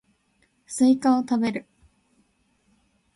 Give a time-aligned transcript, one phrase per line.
[0.65, 1.67] スイカを食べる